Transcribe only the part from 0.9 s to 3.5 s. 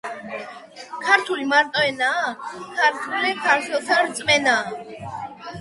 ქართული მარტო ენაა. ქართული